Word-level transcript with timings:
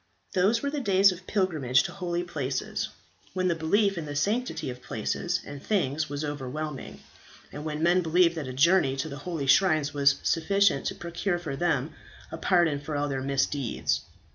Those 0.33 0.63
were 0.63 0.71
the 0.71 0.79
days 0.79 1.11
of 1.11 1.27
pilgrimage 1.27 1.83
to 1.83 1.91
holy 1.91 2.23
places, 2.23 2.89
when 3.35 3.49
the 3.49 3.53
belief 3.53 3.99
in 3.99 4.07
the 4.07 4.15
sanctity 4.15 4.71
of 4.71 4.81
places 4.81 5.41
and 5.45 5.61
things 5.61 6.09
was 6.09 6.25
overwhelming, 6.25 7.01
and 7.51 7.63
when 7.65 7.83
men 7.83 8.01
believed 8.01 8.33
that 8.33 8.47
a 8.47 8.51
journey 8.51 8.95
to 8.95 9.09
the 9.09 9.17
holy 9.29 9.45
shrines 9.45 9.93
was 9.93 10.15
sufficient 10.23 10.87
to 10.87 10.95
procure 10.95 11.37
for 11.37 11.55
them 11.55 11.93
a 12.31 12.37
pardon 12.37 12.79
for 12.79 12.95
all 12.95 13.09
their 13.09 13.21
misdeeds. 13.21 14.01